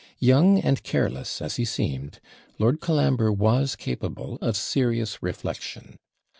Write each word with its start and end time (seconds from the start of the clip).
Young 0.17 0.57
and 0.59 0.81
careless 0.81 1.43
as 1.43 1.57
he 1.57 1.63
seemed, 1.63 2.19
Lord 2.57 2.81
Colambre 2.81 3.31
was 3.31 3.75
capable 3.75 4.39
of 4.41 4.57
serious 4.57 5.21
reflection. 5.21 5.99